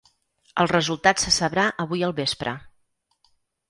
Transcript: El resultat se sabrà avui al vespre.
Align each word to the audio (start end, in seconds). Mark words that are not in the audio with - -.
El 0.63 0.69
resultat 0.71 1.23
se 1.25 1.35
sabrà 1.37 1.69
avui 1.87 2.05
al 2.11 2.19
vespre. 2.25 2.59